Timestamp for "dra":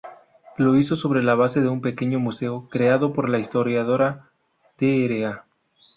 4.79-5.45